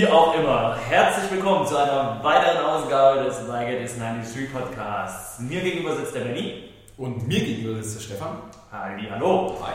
Wie 0.00 0.06
auch 0.06 0.34
immer, 0.34 0.78
herzlich 0.88 1.30
willkommen 1.30 1.66
zu 1.66 1.76
einer 1.76 2.24
weiteren 2.24 2.64
Ausgabe 2.64 3.22
des 3.24 3.40
It 3.40 3.82
Is 3.82 3.98
93 3.98 4.50
Podcasts. 4.50 5.38
Mir 5.40 5.60
gegenüber 5.60 5.94
sitzt 5.94 6.14
der 6.14 6.20
Benny. 6.20 6.72
Und 6.96 7.28
mir 7.28 7.40
gegenüber 7.40 7.82
sitzt 7.82 7.96
der 7.96 8.00
Stefan. 8.14 8.38
Halli, 8.72 9.08
hallo. 9.10 9.58
Hi. 9.62 9.74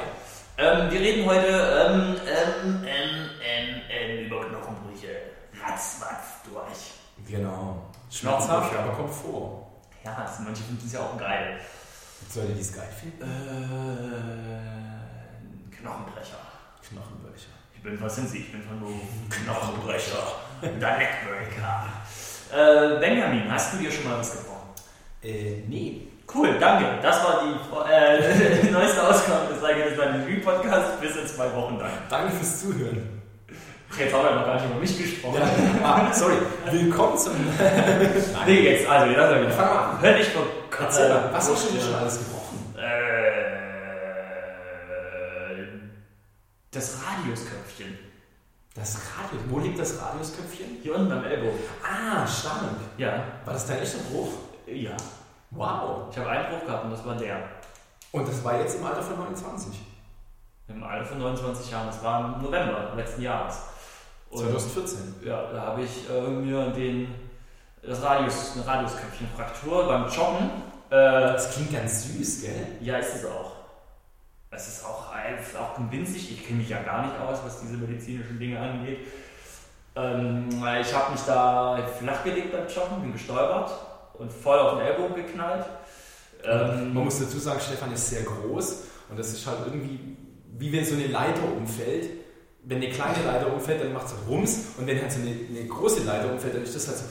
Ähm, 0.58 0.90
wir 0.90 1.00
reden 1.00 1.30
heute 1.30 1.46
ähm, 1.46 2.16
ähm, 2.26 2.88
ähm, 2.88 3.30
ähm, 3.40 3.82
ähm, 3.88 4.26
über 4.26 4.46
Knochenbrüche. 4.46 5.10
Ratz, 5.64 6.02
watz, 6.02 6.42
durch. 6.52 6.94
Genau. 7.30 7.84
Schmerzhaft, 8.10 8.76
aber 8.76 8.94
kommt 8.94 9.14
vor. 9.14 9.68
Ja, 10.04 10.26
manche 10.44 10.64
finden 10.64 10.88
es 10.88 10.94
ja 10.94 11.02
auch 11.02 11.16
geil. 11.20 11.60
Soll 12.32 12.46
ihr 12.46 12.56
dies 12.56 12.74
geil 12.74 12.90
finden? 13.00 13.22
Äh, 13.22 13.36
Knochenbrecher. 15.76 16.40
Knochenbrecher. 16.82 17.55
Bin, 17.86 18.02
was 18.02 18.16
sind 18.16 18.28
Sie? 18.28 18.40
Ich 18.40 18.52
bin 18.52 18.64
von? 18.64 18.82
Knochenbrecher. 19.30 20.18
Der 20.64 20.98
Neckbreaker. 20.98 21.86
Äh, 22.52 23.00
Benjamin, 23.00 23.44
hast 23.52 23.74
du 23.74 23.78
dir 23.78 23.92
schon 23.92 24.10
mal 24.10 24.18
was 24.18 24.32
gebrochen? 24.32 24.70
Äh, 25.22 25.62
nee. 25.68 26.08
Cool, 26.34 26.58
danke. 26.60 27.00
Das 27.04 27.24
war 27.24 27.44
die, 27.44 27.94
äh, 27.94 28.62
die 28.64 28.72
neueste 28.72 29.08
Ausgabe 29.08 29.54
des 29.54 29.62
It 29.62 29.92
Is 29.92 30.00
Review 30.00 30.42
Podcast. 30.44 31.00
Bis 31.00 31.16
in 31.16 31.28
zwei 31.28 31.54
Wochen 31.54 31.78
dann. 31.78 31.92
Danke 32.10 32.32
fürs 32.32 32.62
Zuhören. 32.62 33.22
Jetzt 34.00 34.14
haben 34.16 34.24
wir 34.24 34.32
noch 34.32 34.46
gar 34.48 34.56
nicht 34.56 34.66
über 34.66 34.80
mich 34.80 34.98
gesprochen. 34.98 35.42
ah, 35.84 36.12
sorry. 36.12 36.38
Willkommen 36.72 37.18
zum. 37.20 37.34
Nee, 38.48 38.62
jetzt, 38.62 38.90
also, 38.90 39.12
jetzt 39.12 39.20
haben 39.22 39.42
wir 39.44 39.52
Fang 39.52 39.68
mal 39.68 39.84
an. 39.92 40.02
Hör 40.02 40.18
nicht 40.18 40.32
vor 40.32 40.48
mal, 40.72 41.30
was 41.32 41.52
hast 41.52 41.70
du 41.70 41.74
dir 41.74 41.82
schon 41.82 41.94
alles 41.94 42.18
gebrochen? 42.18 42.35
Das 46.76 46.98
Radiusköpfchen. 47.04 47.98
Das 48.76 48.96
Radio. 49.18 49.40
Wo 49.50 49.60
liegt 49.60 49.80
das 49.80 50.02
Radiusköpfchen? 50.02 50.80
Hier 50.84 50.96
unten 50.96 51.12
am 51.12 51.24
Ellbogen. 51.24 51.60
Ah, 51.82 52.28
stark. 52.28 52.62
Ja. 52.98 53.24
War 53.46 53.54
das 53.54 53.66
dein 53.68 53.80
echter 53.80 54.00
Bruch? 54.12 54.34
Ja. 54.68 54.98
Wow. 55.52 56.08
Ich 56.12 56.18
habe 56.18 56.30
einen 56.30 56.50
Bruch 56.50 56.66
gehabt 56.66 56.84
und 56.86 56.92
das 56.92 57.06
war 57.06 57.16
der. 57.16 57.38
Und 58.12 58.28
das 58.28 58.44
war 58.44 58.60
jetzt 58.60 58.76
im 58.78 58.86
Alter 58.86 59.02
von 59.02 59.18
29. 59.18 59.80
Im 60.68 60.84
Alter 60.84 61.06
von 61.06 61.20
29 61.20 61.72
Jahren. 61.72 61.88
Das 61.88 62.04
war 62.04 62.36
im 62.36 62.42
November 62.42 62.94
letzten 62.96 63.22
Jahres. 63.22 63.60
Und 64.30 64.40
2014. 64.40 65.16
ja, 65.24 65.52
da 65.54 65.62
habe 65.62 65.84
ich 65.84 66.10
äh, 66.10 66.22
mir 66.28 66.68
den, 66.72 67.14
das 67.82 68.02
Radius, 68.02 68.54
eine 68.56 68.68
Radiusköpfchenfraktur 68.68 69.88
beim 69.88 70.10
Joggen. 70.10 70.50
Äh, 70.90 70.96
Das 71.34 71.52
klingt 71.54 71.72
ganz 71.72 72.04
süß, 72.06 72.42
gell? 72.42 72.68
ja, 72.82 72.98
ist 72.98 73.16
es 73.16 73.26
auch. 73.26 73.52
Es 74.52 74.68
ist 74.68 74.86
auch, 74.86 75.05
es 75.40 75.50
ist 75.50 75.58
auch 75.58 75.80
winzig. 75.92 76.32
Ich 76.32 76.46
kenne 76.46 76.60
mich 76.60 76.70
ja 76.70 76.82
gar 76.84 77.06
nicht 77.06 77.20
aus, 77.20 77.40
was 77.46 77.62
diese 77.62 77.78
medizinischen 77.78 78.40
Dinge 78.40 78.60
angeht. 78.60 79.00
Ähm, 79.96 80.50
ich 80.82 80.94
habe 80.94 81.12
mich 81.14 81.22
da 81.26 81.80
flachgelegt 82.00 82.52
beim 82.52 82.68
Joggen, 82.68 83.02
bin 83.02 83.14
gestolpert 83.14 83.72
und 84.16 84.32
voll 84.32 84.60
auf 84.60 84.78
den 84.78 84.82
Ellbogen 84.86 85.16
geknallt. 85.16 85.66
Ähm, 86.44 86.94
Man 86.94 87.06
muss 87.06 87.20
dazu 87.20 87.40
sagen, 87.40 87.60
Stefan 87.60 87.94
ist 87.94 88.10
sehr 88.10 88.24
groß 88.24 88.84
und 89.10 89.18
das 89.18 89.30
ist 89.30 89.48
halt 89.48 89.60
irgendwie, 89.66 90.00
wie 90.58 90.72
wenn 90.74 90.86
so 90.86 90.96
eine 90.96 91.08
Leiter 91.08 91.44
umfällt. 91.58 92.10
Wenn 92.64 92.78
eine 92.78 92.90
kleine 92.90 93.24
Leiter 93.26 93.54
umfällt, 93.54 93.84
dann 93.84 93.94
macht 93.94 94.08
es 94.08 94.14
halt 94.14 94.28
Rums 94.28 94.60
und 94.78 94.88
wenn 94.88 95.00
halt 95.00 95.12
so 95.12 95.22
eine, 95.22 95.32
eine 95.32 95.68
große 95.68 96.04
Leiter 96.04 96.32
umfällt, 96.32 96.56
dann 96.56 96.64
ist 96.64 96.76
das 96.76 96.88
halt 96.88 96.98
so. 96.98 97.06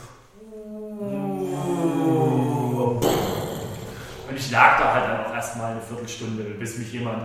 Und 4.28 4.36
ich 4.36 4.50
lag 4.50 4.78
da 4.78 4.94
halt 4.94 5.04
dann 5.08 5.26
auch 5.26 5.34
erstmal 5.34 5.72
eine 5.72 5.80
Viertelstunde, 5.80 6.42
bis 6.58 6.76
mich 6.78 6.92
jemand 6.92 7.22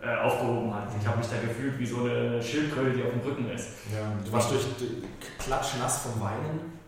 äh, 0.00 0.16
aufgehoben 0.16 0.72
hat. 0.72 0.88
Ich 1.00 1.06
habe 1.06 1.18
mich 1.18 1.26
da 1.26 1.36
gefühlt 1.40 1.78
wie 1.78 1.86
so 1.86 2.04
eine 2.04 2.42
Schildkröte, 2.42 2.96
die 2.96 3.02
auf 3.02 3.10
dem 3.10 3.20
Rücken 3.20 3.50
ist. 3.50 3.68
Ja, 3.92 4.12
du 4.24 4.32
warst 4.32 4.50
durch, 4.50 4.64
klatschnass 5.38 6.02
vom 6.02 6.20
Weinen. 6.20 6.78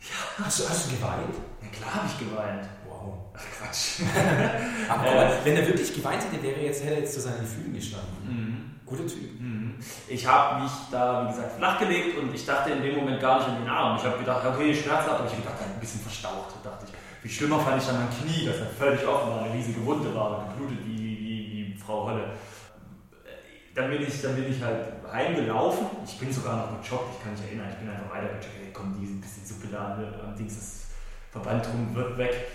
Ja. 0.00 0.44
Hast, 0.44 0.60
du, 0.60 0.68
hast 0.68 0.86
du 0.86 0.96
geweint? 0.96 1.34
Ja 1.62 1.68
klar 1.68 1.94
habe 1.94 2.06
ich 2.06 2.18
geweint. 2.18 2.68
Wow. 2.86 3.14
Ach 3.34 3.44
Quatsch. 3.58 4.00
Aber 4.88 5.02
mal, 5.02 5.38
wenn 5.44 5.56
er 5.56 5.66
wirklich 5.66 5.94
geweint 5.94 6.22
hätte, 6.22 6.42
wäre 6.42 6.56
er 6.56 6.64
jetzt, 6.66 6.84
hätte 6.84 6.94
er 6.94 7.00
jetzt 7.00 7.14
zu 7.14 7.20
seinen 7.20 7.40
Gefühlen 7.40 7.74
gestanden. 7.74 8.08
Mhm. 8.22 8.80
Guter 8.86 9.06
Typ. 9.06 9.40
Mhm. 9.40 9.74
Ich 10.06 10.26
habe 10.26 10.62
mich 10.62 10.72
da, 10.90 11.24
wie 11.24 11.32
gesagt, 11.32 11.56
flachgelegt 11.56 12.18
und 12.18 12.34
ich 12.34 12.44
dachte 12.46 12.70
in 12.70 12.82
dem 12.82 12.96
Moment 12.96 13.20
gar 13.20 13.38
nicht 13.38 13.48
an 13.48 13.60
den 13.60 13.68
Arm. 13.68 13.98
Ich 13.98 14.04
habe 14.04 14.18
gedacht, 14.18 14.46
okay, 14.46 14.74
Schmerz 14.74 15.04
hat, 15.04 15.18
aber 15.18 15.26
ich 15.26 15.32
habe 15.32 15.42
gedacht, 15.42 15.56
ein 15.62 15.80
bisschen 15.80 16.00
verstaucht. 16.00 16.54
dachte 16.62 16.86
ich. 16.86 16.92
Viel 17.22 17.30
schlimmer 17.30 17.60
fand 17.60 17.82
ich 17.82 17.88
dann 17.88 17.96
mein 17.96 18.08
Knie, 18.10 18.46
das 18.46 18.60
halt 18.60 18.70
völlig 18.78 19.06
offen 19.06 19.30
war, 19.30 19.42
eine 19.42 19.52
riesige 19.52 19.84
Wunde 19.84 20.14
war, 20.14 20.46
geblutet 20.54 20.78
wie, 20.86 20.96
wie, 20.96 21.74
wie 21.74 21.78
Frau 21.78 22.06
Holle. 22.06 22.30
Dann 23.78 23.90
bin, 23.90 24.02
ich, 24.02 24.20
dann 24.22 24.34
bin 24.34 24.50
ich 24.50 24.60
halt 24.60 24.86
heimgelaufen. 25.12 25.86
Ich 26.04 26.18
bin 26.18 26.32
sogar 26.32 26.56
noch 26.56 26.82
gejoggt, 26.82 27.14
ich 27.16 27.22
kann 27.22 27.30
mich 27.32 27.42
erinnern. 27.46 27.68
Ich 27.70 27.76
bin 27.78 27.88
einfach 27.88 28.10
weitergejoggt. 28.10 28.58
Hey, 28.58 28.72
komm, 28.74 28.96
diese 28.98 29.14
bisschen 29.22 29.46
Suppe 29.46 29.68
da 29.70 29.94
am 29.94 30.34
Dings, 30.36 30.56
das 30.58 30.70
Verband 31.30 31.64
drum 31.64 31.94
wird 31.94 32.18
weg. 32.18 32.48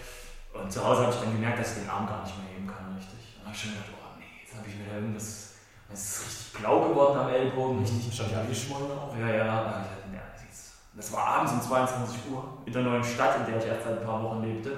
Und 0.54 0.70
zu 0.70 0.84
Hause 0.84 1.04
habe 1.08 1.14
ich 1.14 1.20
dann 1.22 1.32
gemerkt, 1.32 1.60
dass 1.60 1.78
ich 1.78 1.84
den 1.84 1.90
Arm 1.90 2.06
gar 2.06 2.24
nicht 2.24 2.36
mehr 2.38 2.52
heben 2.54 2.68
kann, 2.68 2.94
richtig. 2.98 3.38
Dann 3.40 3.46
habe 3.48 3.56
ich 3.56 3.62
schon 3.62 3.72
gedacht, 3.72 3.88
oh 3.96 4.20
nee, 4.20 4.44
jetzt 4.44 4.54
habe 4.54 4.68
ich 4.68 4.76
mir 4.76 4.86
da 4.92 4.96
irgendwas. 5.00 5.56
Es 5.94 6.04
ist 6.04 6.26
richtig 6.28 6.60
blau 6.60 6.90
geworden 6.90 7.18
am 7.20 7.30
Ellbogen, 7.30 7.80
richtig 7.80 8.06
Wahrscheinlich 8.08 8.38
angeschwollen 8.38 8.92
auch. 8.92 9.16
ja, 9.18 9.28
ja, 9.30 9.46
ja, 9.48 9.64
das 10.36 10.44
ist- 10.52 10.74
das 10.94 11.14
war 11.14 11.26
abends 11.40 11.54
um 11.54 11.62
22 11.62 12.20
Uhr 12.32 12.44
in 12.66 12.74
der 12.74 12.82
neuen 12.84 13.04
Stadt, 13.04 13.40
in 13.40 13.46
der 13.48 13.64
ich 13.64 13.66
erst 13.72 13.86
seit 13.88 13.98
ein 14.00 14.06
paar 14.06 14.22
Wochen 14.22 14.44
lebte. 14.44 14.78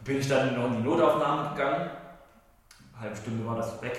Bin 0.00 0.18
ich 0.18 0.26
dann 0.28 0.56
noch 0.56 0.66
in 0.72 0.78
die 0.78 0.88
Notaufnahme 0.88 1.50
gegangen. 1.50 1.90
Eine 2.94 3.00
halbe 3.00 3.16
Stunde 3.16 3.46
war 3.46 3.56
das 3.56 3.80
weg. 3.82 3.98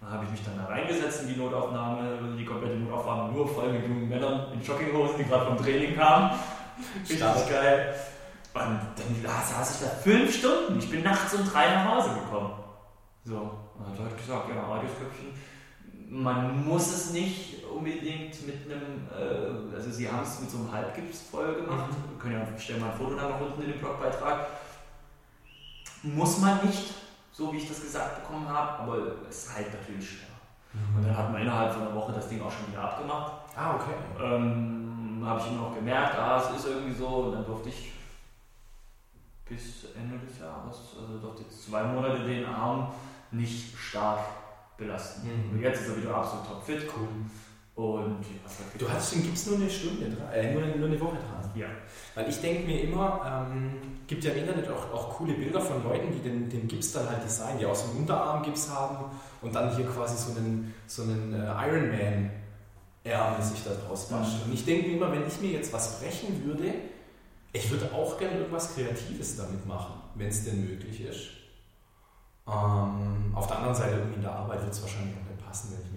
Dann 0.00 0.10
habe 0.10 0.24
ich 0.24 0.30
mich 0.30 0.44
dann 0.44 0.56
da 0.56 0.66
reingesetzt 0.66 1.22
in 1.22 1.34
die 1.34 1.40
Notaufnahme, 1.40 2.36
die 2.38 2.44
komplette 2.44 2.76
Notaufnahme 2.76 3.32
nur 3.32 3.48
voll 3.48 3.72
mit 3.72 3.82
jungen 3.82 4.08
Männern 4.08 4.52
in 4.52 4.62
Jogginghosen, 4.62 5.18
die 5.18 5.24
gerade 5.24 5.46
vom 5.46 5.56
Training 5.56 5.96
kamen. 5.96 6.38
Richtig 7.00 7.18
geil. 7.50 7.94
Und 8.54 8.62
dann 8.62 9.22
da 9.22 9.40
saß 9.42 9.74
ich 9.74 9.86
da 9.86 9.94
fünf 9.96 10.34
Stunden. 10.36 10.78
Ich 10.78 10.90
bin 10.90 11.02
nachts 11.02 11.34
um 11.34 11.44
drei 11.48 11.74
nach 11.74 11.96
Hause 11.96 12.10
gekommen. 12.14 12.52
So, 13.24 13.36
und 13.36 13.96
dann 13.96 14.04
hat 14.04 14.12
er 14.12 14.16
gesagt, 14.16 14.48
ja, 14.48 14.62
Radiusköpfchen, 14.62 15.28
man 16.10 16.64
muss 16.66 16.88
es 16.88 17.12
nicht 17.12 17.64
unbedingt 17.64 18.46
mit 18.46 18.56
einem, 18.64 19.06
äh, 19.12 19.76
also 19.76 19.90
sie 19.90 20.10
haben 20.10 20.22
es 20.22 20.40
mit 20.40 20.50
so 20.50 20.58
einem 20.58 20.72
Halbgips 20.72 21.22
voll 21.30 21.54
gemacht. 21.56 21.90
Wir 22.10 22.18
können 22.18 22.34
ja, 22.34 22.58
stellen 22.58 22.80
mal 22.80 22.90
ein 22.90 22.96
Foto 22.96 23.14
da 23.14 23.28
noch 23.28 23.40
unten 23.40 23.62
in 23.62 23.72
den 23.72 23.80
Blogbeitrag. 23.80 24.46
Muss 26.02 26.38
man 26.38 26.64
nicht, 26.64 26.94
so 27.38 27.52
wie 27.52 27.58
ich 27.58 27.68
das 27.68 27.80
gesagt 27.80 28.20
bekommen 28.20 28.48
habe, 28.48 28.82
aber 28.82 28.98
es 29.28 29.54
heilt 29.54 29.72
natürlich 29.72 30.10
schneller. 30.10 30.96
Und 30.96 31.06
dann 31.06 31.16
hat 31.16 31.30
man 31.30 31.42
innerhalb 31.42 31.72
von 31.72 31.82
einer 31.82 31.94
Woche 31.94 32.12
das 32.12 32.28
Ding 32.28 32.42
auch 32.42 32.50
schon 32.50 32.66
wieder 32.72 32.82
abgemacht. 32.82 33.32
Ah, 33.54 33.76
okay. 33.76 33.94
Ähm, 34.20 35.22
habe 35.24 35.40
ich 35.40 35.46
immer 35.46 35.68
noch 35.68 35.74
gemerkt, 35.74 36.18
ah, 36.18 36.36
es 36.36 36.58
ist 36.58 36.66
irgendwie 36.66 36.92
so, 36.92 37.06
und 37.06 37.32
dann 37.32 37.46
durfte 37.46 37.68
ich 37.68 37.92
bis 39.48 39.86
Ende 39.96 40.18
des 40.18 40.40
Jahres, 40.40 40.96
also 41.00 41.18
durfte 41.18 41.42
jetzt 41.42 41.66
zwei 41.66 41.84
Monate 41.84 42.24
den 42.24 42.44
Arm 42.44 42.88
nicht 43.30 43.76
stark 43.78 44.18
belasten. 44.76 45.28
Mhm. 45.28 45.52
Und 45.52 45.62
jetzt 45.62 45.82
ist 45.82 45.90
er 45.90 45.96
wieder 45.96 46.16
absolut 46.16 46.44
topfit. 46.44 46.90
Cool. 46.92 47.06
Und 47.78 48.24
Du 48.76 48.90
hattest 48.90 49.14
den 49.14 49.22
Gips 49.22 49.46
nur 49.46 49.56
eine 49.56 49.70
Stunde 49.70 50.06
äh, 50.34 50.52
nur, 50.52 50.64
eine, 50.64 50.76
nur 50.76 50.88
eine 50.88 51.00
Woche 51.00 51.16
dran. 51.16 51.48
Ja. 51.54 51.68
Weil 52.16 52.28
ich 52.28 52.40
denke 52.40 52.66
mir 52.66 52.82
immer, 52.82 53.46
ähm, 53.48 54.00
gibt 54.08 54.24
ja 54.24 54.32
im 54.32 54.38
Internet 54.38 54.68
auch, 54.68 54.92
auch 54.92 55.10
coole 55.10 55.34
Bilder 55.34 55.60
von 55.60 55.84
Leuten, 55.84 56.10
die 56.12 56.18
den, 56.18 56.48
den 56.50 56.66
Gips 56.66 56.90
dann 56.92 57.08
halt 57.08 57.22
designen, 57.22 57.60
die 57.60 57.66
auch 57.66 57.76
so 57.76 57.90
einen 57.90 57.98
Unterarmgips 58.00 58.68
haben 58.70 59.04
und 59.42 59.54
dann 59.54 59.76
hier 59.76 59.86
quasi 59.86 60.16
so 60.16 60.36
einen, 60.36 60.74
so 60.88 61.02
einen 61.02 61.32
äh, 61.32 61.46
Ironman-Ärmel 61.46 63.42
sich 63.42 63.62
da 63.62 63.70
draus 63.70 64.08
basteln. 64.08 64.40
Mhm. 64.40 64.50
Und 64.50 64.54
ich 64.54 64.64
denke 64.64 64.88
mir 64.88 64.96
immer, 64.96 65.12
wenn 65.12 65.28
ich 65.28 65.40
mir 65.40 65.52
jetzt 65.52 65.72
was 65.72 66.00
brechen 66.00 66.44
würde, 66.44 66.74
ich 67.52 67.70
würde 67.70 67.92
auch 67.94 68.18
gerne 68.18 68.38
irgendwas 68.38 68.74
Kreatives 68.74 69.36
damit 69.36 69.64
machen, 69.66 70.00
wenn 70.16 70.28
es 70.28 70.44
denn 70.44 70.68
möglich 70.68 71.02
ist. 71.02 71.28
Ähm, 72.48 73.32
auf 73.36 73.46
der 73.46 73.58
anderen 73.58 73.76
Seite, 73.76 73.98
irgendwie 73.98 74.16
in 74.16 74.22
der 74.22 74.32
Arbeit 74.32 74.62
wird 74.62 74.72
es 74.72 74.82
wahrscheinlich 74.82 75.14
auch 75.14 75.30
nicht 75.30 75.46
passen, 75.46 75.72
wenn 75.72 75.86
ich 75.86 75.87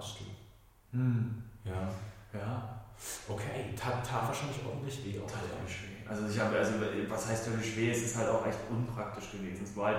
einen 0.00 0.06
Unterarm 0.06 0.06
bastel. 0.06 0.26
Hm. 0.92 1.42
Ja. 1.64 1.88
Ja, 2.32 2.76
Okay, 3.28 3.74
tat, 3.76 4.06
tat 4.06 4.28
wahrscheinlich 4.28 4.58
ordentlich 4.64 5.04
weh. 5.04 5.18
auch. 5.18 5.26
tat 5.26 5.40
völlig 5.40 5.82
weh. 5.82 6.06
Also 6.08 6.28
ich 6.28 6.38
habe, 6.38 6.58
also 6.58 6.72
was 7.08 7.28
heißt 7.28 7.48
völlig 7.48 7.76
weh? 7.76 7.90
Es 7.90 8.02
ist 8.02 8.16
halt 8.16 8.28
auch 8.28 8.46
echt 8.46 8.58
unpraktisch 8.68 9.32
gewesen. 9.32 9.64
Es 9.64 9.76
war 9.76 9.86
halt 9.86 9.98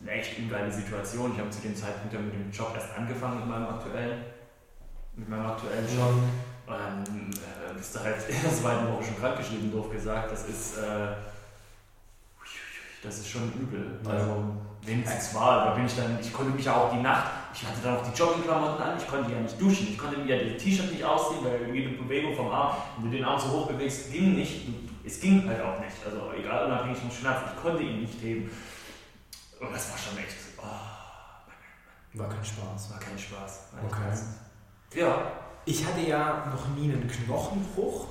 eine 0.00 0.10
echt 0.12 0.38
ungeile 0.38 0.70
Situation. 0.70 1.32
Ich 1.32 1.38
habe 1.40 1.50
zu 1.50 1.60
dem 1.62 1.74
Zeitpunkt 1.74 2.12
ja 2.12 2.20
mit 2.20 2.32
dem 2.34 2.50
Job 2.50 2.72
erst 2.74 2.96
angefangen 2.96 3.40
mit 3.40 3.48
meinem 3.48 3.66
aktuellen, 3.66 4.24
mit 5.16 5.28
meinem 5.28 5.46
aktuellen 5.46 5.86
Job. 5.96 6.14
Und 6.66 6.74
dann 6.74 7.30
äh, 7.32 7.74
bist 7.76 7.94
du 7.96 8.00
halt 8.00 8.28
in 8.28 8.42
der 8.42 8.52
zweiten 8.54 8.92
Woche 8.92 9.04
schon 9.04 9.16
krankgeschrieben, 9.18 9.72
doof 9.72 9.90
gesagt. 9.90 10.30
Das 10.30 10.48
ist, 10.48 10.76
äh, 10.78 11.14
das 13.02 13.18
ist 13.18 13.28
schon 13.28 13.52
übel. 13.54 14.00
Ja. 14.04 14.10
Also, 14.10 14.44
wenigstens 14.82 15.34
war, 15.34 15.66
da 15.66 15.74
bin 15.74 15.86
ich 15.86 15.96
dann, 15.96 16.18
ich 16.20 16.32
konnte 16.32 16.52
mich 16.52 16.64
ja 16.64 16.76
auch 16.76 16.90
die 16.92 17.00
Nacht, 17.00 17.30
ich 17.52 17.62
hatte 17.66 17.80
dann 17.82 17.96
auch 17.98 18.10
die 18.10 18.16
Joggingklamotten 18.18 18.82
an, 18.82 18.96
ich 18.98 19.06
konnte 19.06 19.32
ja 19.32 19.40
nicht 19.40 19.60
duschen, 19.60 19.88
ich 19.90 19.98
konnte 19.98 20.18
mir 20.18 20.36
ja 20.36 20.52
das 20.52 20.62
T-Shirt 20.62 20.90
nicht 20.92 21.04
ausziehen, 21.04 21.44
weil 21.44 21.74
jede 21.74 21.90
Bewegung 21.90 22.34
vom 22.34 22.48
Arm, 22.50 22.76
wenn 22.98 23.10
du 23.10 23.16
den 23.16 23.24
Arm 23.24 23.38
so 23.38 23.48
hoch 23.48 23.66
bewegst, 23.68 24.12
ging 24.12 24.34
nicht. 24.36 24.68
Es 25.04 25.20
ging 25.20 25.46
halt 25.48 25.60
auch 25.62 25.78
nicht. 25.80 25.96
Also, 26.04 26.32
egal, 26.38 26.66
unabhängig 26.66 26.98
vom 26.98 27.10
Schmerz, 27.10 27.38
ich 27.54 27.62
konnte 27.62 27.82
ihn 27.82 28.00
nicht 28.02 28.20
heben. 28.22 28.50
Und 29.60 29.72
das 29.72 29.90
war 29.90 29.98
schon 29.98 30.18
echt, 30.18 30.36
oh, 30.58 32.18
War 32.18 32.28
kein 32.28 32.44
Spaß. 32.44 32.90
war 32.92 32.98
kein 33.00 33.18
Spaß. 33.18 33.60
Okay. 33.84 35.00
Ja, 35.00 35.32
Ich 35.64 35.84
hatte 35.84 36.00
ja 36.00 36.46
noch 36.50 36.68
nie 36.76 36.90
einen 36.92 37.06
Knochenbruch. 37.08 38.06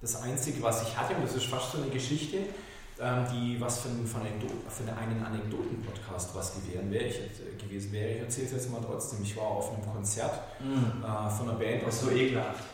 Das 0.00 0.20
Einzige, 0.22 0.62
was 0.62 0.82
ich 0.82 0.96
hatte, 0.96 1.14
und 1.14 1.24
das 1.24 1.34
ist 1.34 1.46
fast 1.46 1.72
so 1.72 1.78
eine 1.78 1.90
Geschichte, 1.90 2.38
die 3.32 3.60
was 3.60 3.80
für, 3.80 3.88
von 3.88 4.22
für 4.68 4.92
einen 4.96 5.24
Anekdoten-Podcast 5.24 6.34
was 6.34 6.54
gewesen 6.54 6.90
wäre. 6.90 7.04
Ich, 7.04 7.16
äh, 7.16 7.56
gewesen 7.62 7.92
wäre. 7.92 8.10
Ich 8.10 8.20
erzähle 8.22 8.46
es 8.46 8.52
jetzt 8.52 8.70
mal 8.72 8.80
trotzdem. 8.84 9.22
Ich 9.22 9.36
war 9.36 9.44
auf 9.44 9.72
einem 9.72 9.84
Konzert 9.86 10.32
Mhm. 10.60 11.04
äh, 11.04 11.30
von 11.30 11.48
einer 11.48 11.58
Band. 11.58 11.82
Das 11.86 11.94
ist 11.96 12.00
so 12.02 12.10
ekelhaft. 12.10 12.64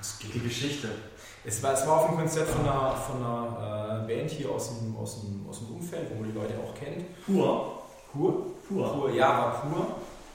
Es 0.00 0.18
geht 0.18 0.34
Die 0.34 0.40
Geschichte. 0.40 0.88
Es 1.46 1.62
war, 1.62 1.72
es 1.74 1.86
war 1.86 2.00
auf 2.00 2.08
einem 2.08 2.18
Konzert 2.18 2.48
von 2.48 2.62
einer, 2.62 2.92
von 2.92 3.16
einer 3.22 4.04
äh, 4.04 4.06
Band 4.16 4.30
hier 4.30 4.50
aus 4.50 4.68
dem, 4.78 4.96
aus, 4.96 5.20
dem, 5.20 5.46
aus 5.48 5.58
dem 5.58 5.74
Umfeld, 5.76 6.08
wo 6.10 6.20
man 6.20 6.30
die 6.32 6.38
Leute 6.38 6.54
auch 6.58 6.74
kennt. 6.74 7.04
Pur. 7.26 7.82
Pur? 8.12 8.46
Pur. 8.68 8.92
Pur, 8.94 9.10
ja, 9.12 9.28
war 9.28 9.60
pur. 9.62 9.86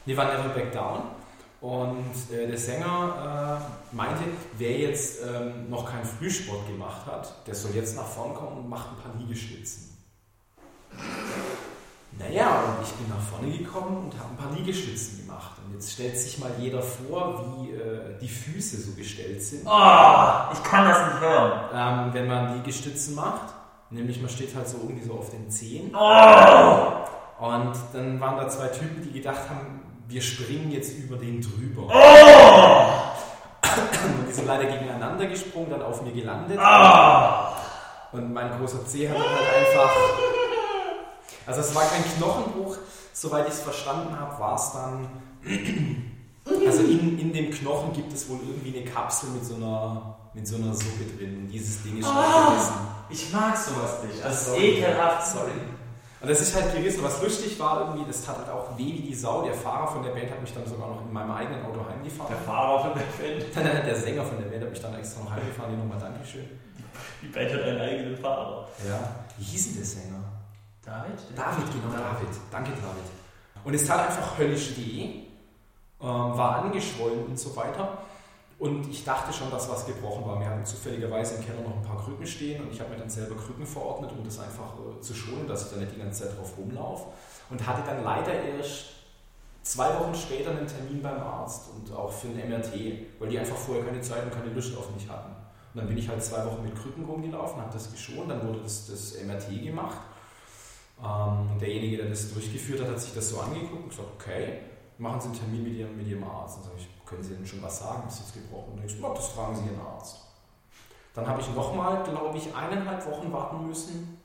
Nee, 0.05 0.15
war 0.17 0.25
Never 0.25 0.49
Back 0.49 0.71
Down. 0.71 1.01
Und 1.61 2.15
äh, 2.31 2.47
der 2.47 2.57
Sänger 2.57 3.59
äh, 3.91 3.95
meinte, 3.95 4.23
wer 4.57 4.77
jetzt 4.77 5.19
ähm, 5.23 5.69
noch 5.69 5.91
keinen 5.91 6.05
Frühsport 6.05 6.67
gemacht 6.67 7.05
hat, 7.05 7.45
der 7.45 7.53
soll 7.53 7.71
jetzt 7.75 7.97
nach 7.97 8.05
vorn 8.05 8.33
kommen 8.33 8.59
und 8.59 8.69
macht 8.69 8.87
ein 8.89 9.03
paar 9.03 9.19
Liegestützen. 9.19 9.97
Naja, 12.17 12.63
und 12.63 12.85
ich 12.85 12.91
bin 12.93 13.09
nach 13.09 13.21
vorne 13.21 13.57
gekommen 13.57 14.05
und 14.05 14.19
habe 14.19 14.29
ein 14.31 14.37
paar 14.37 14.57
Liegestützen 14.57 15.25
gemacht. 15.25 15.51
Und 15.65 15.73
jetzt 15.73 15.91
stellt 15.91 16.17
sich 16.17 16.39
mal 16.39 16.51
jeder 16.59 16.81
vor, 16.81 17.45
wie 17.45 17.71
äh, 17.71 18.17
die 18.21 18.27
Füße 18.27 18.77
so 18.77 18.93
gestellt 18.93 19.41
sind. 19.41 19.65
Oh, 19.65 20.53
ich 20.53 20.63
kann 20.63 20.87
das 20.87 21.13
nicht 21.13 21.21
hören. 21.21 21.59
ähm, 21.73 22.13
wenn 22.13 22.27
man 22.27 22.55
Liegestützen 22.55 23.15
macht. 23.15 23.53
Nämlich 23.89 24.21
man 24.21 24.29
steht 24.29 24.53
halt 24.55 24.67
so 24.67 24.77
irgendwie 24.77 25.05
so 25.05 25.13
auf 25.13 25.29
den 25.29 25.49
Zehen. 25.49 25.95
Oh! 25.95 27.45
Und 27.45 27.73
dann 27.93 28.19
waren 28.19 28.37
da 28.37 28.47
zwei 28.49 28.67
Typen, 28.67 29.01
die 29.01 29.13
gedacht 29.13 29.49
haben, 29.49 29.81
wir 30.09 30.21
springen 30.21 30.71
jetzt 30.71 30.97
über 30.97 31.15
den 31.17 31.39
drüber. 31.41 31.83
Oh! 31.87 33.67
Und 34.03 34.27
die 34.27 34.33
sind 34.33 34.47
leider 34.47 34.65
gegeneinander 34.65 35.27
gesprungen, 35.27 35.69
dann 35.69 35.81
auf 35.83 36.01
mir 36.01 36.11
gelandet. 36.11 36.57
Ah! 36.59 37.53
Und 38.11 38.33
mein 38.33 38.49
großer 38.57 38.85
Zeh 38.85 39.07
hat 39.07 39.15
dann 39.17 39.23
halt 39.23 39.55
einfach. 39.57 39.91
Also 41.45 41.61
es 41.61 41.75
war 41.75 41.83
kein 41.83 42.03
Knochenbruch, 42.17 42.77
soweit 43.13 43.47
ich 43.47 43.53
es 43.53 43.61
verstanden 43.61 44.19
habe, 44.19 44.39
war 44.39 44.55
es 44.55 44.71
dann. 44.73 45.07
Also 46.65 46.83
in, 46.83 47.19
in 47.19 47.31
dem 47.33 47.51
Knochen 47.51 47.93
gibt 47.93 48.11
es 48.13 48.27
wohl 48.29 48.39
irgendwie 48.47 48.79
eine 48.79 48.85
Kapsel 48.89 49.29
mit 49.29 49.45
so 49.45 49.55
einer, 49.55 50.15
mit 50.33 50.47
so 50.47 50.55
einer 50.55 50.73
Suppe 50.73 51.05
drin. 51.17 51.47
Dieses 51.51 51.83
Ding 51.83 51.97
ist 51.99 52.07
schon 52.07 52.15
Ah! 52.17 52.49
gerissen. 52.49 52.73
Ich 53.11 53.31
mag 53.33 53.55
sowas 53.57 54.03
nicht. 54.03 54.23
Das 54.23 54.47
ist 54.47 54.57
ekelhaft. 54.57 55.27
Sorry. 55.27 55.51
Und 56.21 56.29
das 56.29 56.41
ist 56.41 56.53
halt 56.55 56.73
gerissen. 56.75 57.01
Was 57.01 57.21
lustig 57.21 57.57
war 57.59 57.81
irgendwie, 57.81 58.05
das 58.05 58.23
tat 58.23 58.37
halt 58.37 58.49
auch 58.49 58.77
weh 58.77 58.93
wie 58.93 59.01
die 59.01 59.15
Sau. 59.15 59.41
Der 59.43 59.53
Fahrer 59.53 59.87
von 59.87 60.03
der 60.03 60.11
Band 60.11 60.29
hat 60.31 60.41
mich 60.41 60.53
dann 60.53 60.65
sogar 60.65 60.89
noch 60.89 61.01
in 61.01 61.13
meinem 61.13 61.31
eigenen 61.31 61.65
Auto 61.65 61.85
heimgefahren. 61.89 62.33
Der 62.35 62.43
Fahrer 62.45 62.81
von 62.81 62.93
der 62.93 63.05
Band. 63.05 63.55
Nein, 63.55 63.63
nein, 63.73 63.85
der 63.85 63.95
Sänger 63.95 64.25
von 64.25 64.37
der 64.37 64.49
Band 64.49 64.63
hat 64.63 64.69
mich 64.69 64.81
dann 64.81 64.95
extra 64.95 65.23
noch 65.23 65.31
heimgefahren. 65.31 65.71
Hier 65.71 65.79
nochmal 65.79 65.99
Dankeschön. 65.99 66.49
Die 67.21 67.27
Band 67.27 67.53
hat 67.53 67.61
einen 67.61 67.81
eigenen 67.81 68.17
Fahrer. 68.17 68.67
Ja. 68.87 68.99
Wie 69.37 69.43
hieß 69.43 69.65
denn 69.67 69.75
der 69.77 69.85
Sänger? 69.85 70.23
David? 70.85 71.19
David, 71.35 71.71
genau, 71.71 71.93
David. 71.93 72.35
Danke, 72.51 72.71
David. 72.71 73.09
Und 73.63 73.73
es 73.73 73.85
tat 73.85 74.07
einfach 74.07 74.37
höllisch 74.37 74.75
weh, 74.77 75.01
ähm, 75.01 75.27
war 76.01 76.63
angeschwollen 76.63 77.25
und 77.25 77.39
so 77.39 77.55
weiter. 77.55 77.99
Und 78.59 78.89
ich 78.89 79.05
dachte 79.05 79.31
schon, 79.31 79.49
dass 79.49 79.69
was 79.69 79.85
gebrochen 79.85 80.25
war. 80.25 80.37
Wir 80.37 80.49
hatten 80.49 80.65
zufälligerweise 80.65 81.35
im 81.35 81.45
Keller 81.45 81.61
noch 81.61 81.77
ein 81.77 81.81
paar 81.81 82.03
Krücken 82.03 82.27
stehen 82.27 82.61
und 82.61 82.73
ich 82.73 82.81
habe 82.81 82.89
mir 82.89 82.97
dann 82.97 83.09
selber 83.09 83.35
Krücken 83.35 83.65
verordnet, 83.65 84.11
um 84.11 84.23
das 84.25 84.37
einfach 84.37 84.73
äh, 84.75 84.99
zu 84.99 85.13
schonen, 85.13 85.47
dass 85.47 85.65
ich 85.65 85.71
da 85.71 85.77
nicht 85.77 85.95
die 85.95 85.99
ganze 85.99 86.23
Zeit 86.23 86.37
drauf 86.37 86.57
rumlaufe. 86.57 87.05
Und 87.49 87.65
hatte 87.65 87.83
dann 87.85 88.03
leider 88.03 88.33
erst 88.33 88.87
zwei 89.63 89.87
Wochen 89.99 90.13
später 90.13 90.51
einen 90.51 90.67
Termin 90.67 91.01
beim 91.01 91.19
Arzt 91.21 91.69
und 91.73 91.95
auch 91.95 92.11
für 92.11 92.27
ein 92.27 92.49
MRT, 92.49 92.73
weil 93.19 93.29
die 93.29 93.39
einfach 93.39 93.55
vorher 93.55 93.85
keine 93.85 94.01
Zeit 94.01 94.23
und 94.25 94.33
keine 94.33 94.53
Lust 94.53 94.77
auf 94.77 94.93
mich 94.93 95.07
hatten. 95.07 95.31
Und 95.73 95.81
dann 95.81 95.87
bin 95.87 95.97
ich 95.97 96.09
halt 96.09 96.21
zwei 96.21 96.45
Wochen 96.45 96.63
mit 96.63 96.75
Krücken 96.75 97.05
rumgelaufen, 97.05 97.61
habe 97.61 97.71
das 97.71 97.89
geschont, 97.89 98.29
dann 98.29 98.45
wurde 98.45 98.59
das, 98.61 98.87
das 98.87 99.23
MRT 99.23 99.63
gemacht. 99.63 99.99
Ähm, 101.01 101.51
und 101.51 101.61
derjenige, 101.61 101.95
der 101.95 102.09
das 102.09 102.33
durchgeführt 102.33 102.81
hat, 102.81 102.89
hat 102.89 102.99
sich 102.99 103.13
das 103.13 103.29
so 103.29 103.39
angeguckt 103.39 103.83
und 103.83 103.89
gesagt, 103.89 104.09
okay, 104.19 104.59
machen 104.97 105.21
Sie 105.21 105.27
einen 105.27 105.37
Termin 105.37 105.63
mit 105.63 105.73
Ihrem, 105.75 105.95
mit 105.95 106.07
Ihrem 106.07 106.25
Arzt. 106.25 106.57
Dann 106.57 106.63
sage 106.65 106.75
ich, 106.77 106.89
können 107.09 107.23
Sie 107.23 107.33
denn 107.33 107.45
schon 107.45 107.61
was 107.63 107.79
sagen, 107.79 108.07
ist 108.07 108.19
jetzt 108.19 108.33
gebrochen? 108.33 108.73
Und 108.73 108.85
ich, 108.85 109.01
das 109.01 109.27
fragen 109.29 109.55
Sie 109.55 109.65
Ihren 109.65 109.81
Arzt. 109.81 110.17
Dann 111.15 111.27
habe 111.27 111.41
ich 111.41 111.53
nochmal, 111.55 112.03
glaube 112.03 112.37
ich, 112.37 112.55
eineinhalb 112.55 113.05
Wochen 113.09 113.33
warten 113.33 113.67
müssen, 113.67 114.21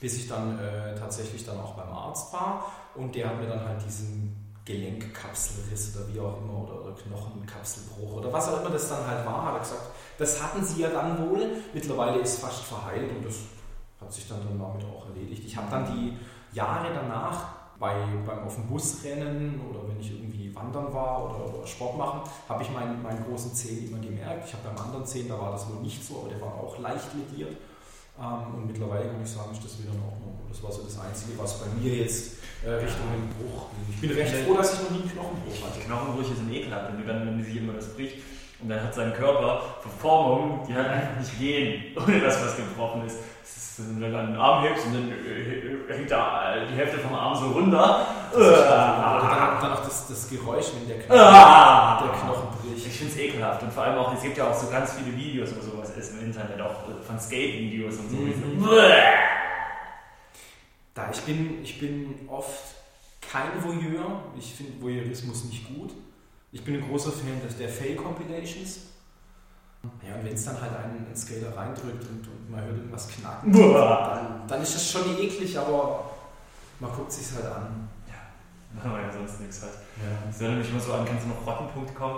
bis 0.00 0.16
ich 0.16 0.28
dann 0.28 0.58
äh, 0.58 0.94
tatsächlich 0.94 1.44
dann 1.46 1.58
auch 1.58 1.74
beim 1.74 1.90
Arzt 1.90 2.32
war. 2.32 2.70
Und 2.94 3.14
der 3.14 3.30
hat 3.30 3.40
mir 3.40 3.48
dann 3.48 3.64
halt 3.64 3.82
diesen 3.84 4.36
Gelenkkapselriss 4.64 5.96
oder 5.96 6.12
wie 6.12 6.20
auch 6.20 6.38
immer 6.38 6.62
oder, 6.62 6.84
oder 6.84 6.94
Knochenkapselbruch 6.94 8.18
oder 8.18 8.32
was 8.32 8.48
auch 8.48 8.60
immer 8.60 8.70
das 8.70 8.88
dann 8.88 9.04
halt 9.06 9.26
war, 9.26 9.46
hat 9.46 9.54
er 9.54 9.60
gesagt, 9.60 9.82
das 10.18 10.40
hatten 10.40 10.62
Sie 10.62 10.82
ja 10.82 10.90
dann 10.90 11.18
wohl. 11.30 11.62
Mittlerweile 11.72 12.20
ist 12.20 12.40
fast 12.40 12.62
verheilt 12.64 13.10
und 13.10 13.24
das 13.24 13.36
hat 14.00 14.12
sich 14.12 14.28
dann, 14.28 14.38
dann 14.46 14.58
damit 14.58 14.84
auch 14.84 15.06
erledigt. 15.08 15.44
Ich 15.44 15.56
habe 15.56 15.68
dann 15.70 15.96
die 15.96 16.16
Jahre 16.52 16.92
danach 16.94 17.61
bei, 17.82 17.96
beim 18.24 18.44
auf 18.46 18.54
dem 18.54 18.68
Bus 18.68 19.02
rennen 19.02 19.60
oder 19.68 19.88
wenn 19.88 19.98
ich 20.00 20.12
irgendwie 20.12 20.54
wandern 20.54 20.94
war 20.94 21.24
oder, 21.24 21.52
oder 21.52 21.66
Sport 21.66 21.98
machen, 21.98 22.20
habe 22.48 22.62
ich 22.62 22.70
meinen, 22.70 23.02
meinen 23.02 23.24
großen 23.24 23.52
Zehen 23.52 23.88
immer 23.88 23.98
gemerkt. 23.98 24.46
Ich 24.46 24.54
habe 24.54 24.68
beim 24.68 24.86
anderen 24.86 25.04
Zehen, 25.04 25.26
da 25.28 25.36
war 25.36 25.50
das 25.50 25.68
wohl 25.68 25.82
nicht 25.82 25.98
so, 26.02 26.20
aber 26.20 26.28
der 26.28 26.40
war 26.40 26.54
auch 26.54 26.78
leicht 26.78 27.08
lediert. 27.12 27.56
Ähm, 28.20 28.54
und 28.54 28.66
mittlerweile 28.68 29.10
kann 29.10 29.20
ich 29.20 29.28
sagen, 29.28 29.50
ist 29.50 29.64
das 29.64 29.82
wieder 29.82 29.90
in 29.90 29.98
Ordnung. 29.98 30.38
Und 30.44 30.48
das 30.48 30.62
war 30.62 30.70
so 30.70 30.82
das 30.82 30.96
Einzige, 31.00 31.36
was 31.36 31.58
bei 31.58 31.66
mir 31.80 32.06
jetzt 32.06 32.38
äh, 32.64 32.70
Richtung 32.70 33.02
den 33.10 33.26
Bruch 33.34 33.66
ging. 33.74 33.94
Ich 33.94 34.00
bin 34.00 34.10
recht 34.12 34.46
froh, 34.46 34.54
dass 34.54 34.74
ich 34.74 34.82
noch 34.86 34.90
nie 34.94 35.02
einen 35.02 35.10
Knochenbruch 35.10 35.58
hatte. 35.66 35.80
Knochenbrüche 35.82 36.34
sind 36.36 36.52
ekelhaft, 36.54 36.92
wenn, 36.92 37.00
du 37.02 37.04
dann, 37.04 37.26
wenn 37.26 37.44
sich 37.44 37.56
immer 37.56 37.72
das 37.72 37.92
bricht. 37.94 38.22
Und 38.62 38.68
dann 38.68 38.82
hat 38.82 38.94
sein 38.94 39.12
Körper 39.14 39.60
Verformungen, 39.80 40.60
die 40.68 40.74
halt 40.74 40.88
einfach 40.88 41.18
nicht 41.18 41.38
gehen, 41.38 41.96
ohne 41.96 42.20
dass 42.20 42.44
was 42.44 42.56
gebrochen 42.56 43.04
ist. 43.06 43.18
Das 43.40 43.56
ist, 43.56 43.88
wenn 43.88 44.00
du 44.00 44.10
dann 44.12 44.26
einen 44.26 44.36
Arm 44.36 44.62
hebst 44.64 44.86
und 44.86 44.94
dann 44.94 45.10
äh, 45.10 45.92
hängt 45.92 46.10
da 46.10 46.54
äh, 46.54 46.66
die 46.68 46.74
Hälfte 46.76 46.98
vom 46.98 47.14
Arm 47.14 47.34
so 47.34 47.46
runter. 47.58 48.06
Oder 48.34 48.70
Ah. 48.70 49.58
dann, 49.60 49.72
auch 49.72 49.82
das, 49.84 50.06
das 50.08 50.30
Geräusch, 50.30 50.66
wenn 50.78 50.86
der 50.88 50.98
Knochen, 51.04 51.20
Ah. 51.20 52.02
der 52.04 52.20
Knochen 52.20 52.48
bricht. 52.62 52.86
Ich 52.86 52.92
finde 52.98 53.12
es 53.12 53.18
ekelhaft 53.18 53.62
und 53.64 53.72
vor 53.72 53.82
allem 53.82 53.98
auch, 53.98 54.14
es 54.14 54.22
gibt 54.22 54.36
ja 54.38 54.48
auch 54.48 54.54
so 54.54 54.70
ganz 54.70 54.92
viele 54.94 55.16
Videos, 55.16 55.50
wo 55.56 55.60
sowas 55.60 55.90
ist 55.96 56.12
im 56.12 56.26
Internet, 56.26 56.60
auch 56.60 56.74
von 57.04 57.18
Skate-Videos 57.18 57.96
und 57.98 58.10
so. 58.10 58.16
Mhm. 58.16 58.68
Da 60.94 61.10
ich 61.12 61.20
bin, 61.22 61.62
ich 61.62 61.80
bin 61.80 62.14
oft 62.28 62.74
kein 63.20 63.62
Voyeur. 63.62 64.22
Ich 64.38 64.54
finde 64.54 64.80
Voyeurismus 64.82 65.44
nicht 65.44 65.66
gut. 65.74 65.92
Ich 66.52 66.64
bin 66.64 66.74
ein 66.76 66.88
großer 66.88 67.10
Fan 67.10 67.40
der 67.58 67.68
Fail-Compilations. 67.68 68.80
Ja, 70.06 70.14
und 70.14 70.24
wenn 70.24 70.34
es 70.34 70.44
dann 70.44 70.60
halt 70.60 70.76
einen, 70.76 71.06
einen 71.06 71.16
Skater 71.16 71.56
reindrückt 71.56 72.04
und, 72.08 72.28
und 72.28 72.50
man 72.50 72.62
hört 72.62 72.76
irgendwas 72.76 73.08
knacken, 73.08 73.52
dann, 73.52 74.46
dann 74.46 74.62
ist 74.62 74.76
das 74.76 74.90
schon 74.92 75.18
eklig, 75.18 75.58
aber 75.58 76.10
man 76.78 76.92
guckt 76.92 77.10
sich 77.10 77.34
halt 77.34 77.46
an. 77.46 77.88
Machen 78.74 78.92
wir 78.92 79.02
ja 79.02 79.12
sonst 79.12 79.40
nichts 79.40 79.62
halt. 79.62 79.74
Ja. 80.00 80.26
Das 80.26 80.40
erinnert 80.40 80.60
mich 80.60 80.70
immer 80.70 80.80
so 80.80 80.92
an, 80.94 81.04
kannst 81.04 81.24
du 81.24 81.28
noch 81.28 81.46
rotten.com? 81.46 82.16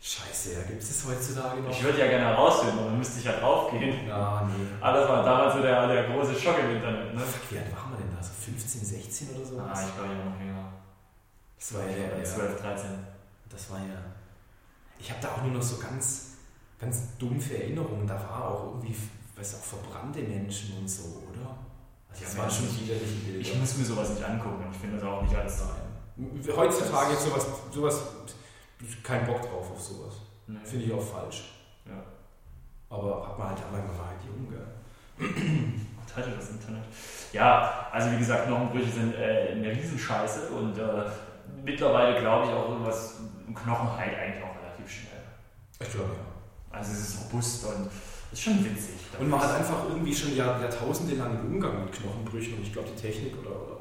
Scheiße, 0.00 0.54
ja, 0.54 0.62
gibt 0.62 0.80
es 0.80 0.88
das 0.88 1.10
heutzutage 1.10 1.60
noch? 1.60 1.70
Ich 1.70 1.82
würde 1.82 1.98
ja 1.98 2.06
gerne 2.06 2.26
herausfinden, 2.26 2.78
aber 2.78 2.88
dann 2.88 2.98
müsste 2.98 3.18
ich 3.18 3.24
ja 3.24 3.32
draufgehen. 3.32 4.06
Ja, 4.06 4.48
nee. 4.48 4.66
Aber 4.80 5.00
das 5.00 5.08
war 5.08 5.24
damals 5.24 5.54
so 5.54 5.62
der, 5.62 5.88
der 5.88 6.04
große 6.04 6.34
Schock 6.38 6.58
im 6.60 6.76
Internet, 6.76 7.12
ne? 7.12 7.20
Fuck, 7.20 7.50
wie 7.50 7.58
alt 7.58 7.74
waren 7.74 7.90
wir 7.90 7.98
denn 7.98 8.14
da? 8.16 8.22
So 8.22 8.30
15, 8.32 8.84
16 8.84 9.28
oder 9.34 9.44
so? 9.44 9.58
Ah, 9.58 9.72
ich 9.74 9.94
glaube 9.94 10.14
ja 10.14 10.24
noch 10.24 10.38
länger. 10.38 10.65
Das 11.58 11.74
war 11.74 11.84
ja, 11.86 12.18
ja, 12.18 12.24
12, 12.24 12.60
13. 12.60 12.90
Das 13.48 13.70
war 13.70 13.78
ja. 13.78 13.98
Ich 14.98 15.10
habe 15.10 15.20
da 15.20 15.32
auch 15.32 15.42
nur 15.42 15.52
noch 15.52 15.62
so 15.62 15.78
ganz, 15.78 16.36
ganz 16.78 17.16
dumpfe 17.18 17.58
Erinnerungen. 17.58 18.06
Da 18.06 18.14
war 18.14 18.48
auch 18.48 18.64
irgendwie, 18.66 18.94
weiß 19.36 19.56
auch, 19.56 19.64
verbrannte 19.64 20.20
Menschen 20.22 20.78
und 20.78 20.88
so, 20.88 21.22
oder? 21.30 21.56
Also 22.08 22.24
das 22.24 22.34
Ja, 22.34 22.40
waren 22.40 22.50
schon 22.50 22.80
widerliche 22.80 23.14
Bilder. 23.24 23.40
Ich 23.40 23.54
muss 23.56 23.76
mir 23.76 23.84
sowas 23.84 24.10
nicht 24.10 24.24
angucken 24.24 24.64
und 24.64 24.72
ich 24.72 24.78
finde 24.78 24.96
das 24.96 25.04
auch 25.06 25.22
nicht 25.22 25.34
alles. 25.34 25.62
Nein. 26.16 26.56
Heutzutage 26.56 27.12
ist 27.12 27.24
sowas, 27.24 27.46
sowas, 27.70 28.00
kein 29.02 29.26
Bock 29.26 29.42
drauf 29.42 29.70
auf 29.70 29.80
sowas. 29.80 30.14
Ne? 30.46 30.60
Finde 30.64 30.86
ich 30.86 30.92
auch 30.92 31.02
falsch. 31.02 31.52
Ja. 31.86 32.02
Aber 32.88 33.28
hat 33.28 33.38
man 33.38 33.48
halt, 33.48 33.58
war 33.72 34.08
halt 34.08 34.20
jung, 34.24 34.48
gell? 34.48 34.66
Das 36.16 36.48
Internet? 36.48 36.84
Ja, 37.32 37.88
also 37.92 38.10
wie 38.12 38.18
gesagt, 38.18 38.46
Knochenbrüche 38.46 38.90
sind 38.90 39.14
äh, 39.14 39.52
eine 39.52 39.70
Riesenscheiße 39.70 40.48
und 40.48 40.78
äh, 40.78 41.04
mittlerweile 41.64 42.20
glaube 42.20 42.46
ich 42.46 42.52
auch 42.52 42.70
irgendwas 42.70 43.20
im 43.46 43.54
Knochen 43.54 43.96
heilt 43.96 44.18
eigentlich 44.18 44.42
auch 44.42 44.56
relativ 44.62 44.90
schnell. 44.90 45.22
Ich 45.80 45.90
glaube 45.90 46.10
ja. 46.10 46.78
Also 46.78 46.92
es 46.92 47.08
ist 47.08 47.24
robust 47.24 47.66
und 47.66 47.90
ist 48.32 48.42
schon 48.42 48.64
witzig. 48.64 48.96
Und 49.18 49.30
man 49.30 49.40
hat 49.40 49.56
einfach 49.56 49.88
irgendwie 49.88 50.14
schon 50.14 50.36
Jahr, 50.36 50.60
Jahrtausende 50.60 51.14
lang 51.14 51.38
einen 51.38 51.54
Umgang 51.54 51.84
mit 51.84 51.92
Knochenbrüchen 51.92 52.54
und 52.54 52.62
ich 52.62 52.72
glaube, 52.72 52.88
die 52.94 53.00
Technik 53.00 53.34
oder, 53.40 53.50
oder 53.50 53.80